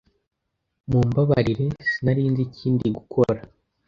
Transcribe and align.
Mumbabarire, 0.89 1.65
sinari 1.89 2.21
nzi 2.31 2.43
ikindi 2.47 2.85
gukora. 2.97 3.39